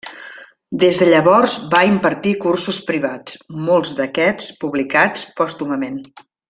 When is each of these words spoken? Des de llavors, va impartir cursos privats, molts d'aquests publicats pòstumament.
Des 0.83 1.01
de 1.01 1.07
llavors, 1.09 1.57
va 1.75 1.83
impartir 1.91 2.33
cursos 2.47 2.81
privats, 2.89 3.39
molts 3.69 3.95
d'aquests 4.01 4.53
publicats 4.65 5.31
pòstumament. 5.41 6.07